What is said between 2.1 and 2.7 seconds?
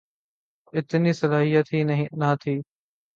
نہ تھی۔